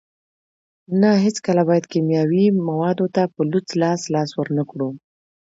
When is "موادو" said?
2.67-3.05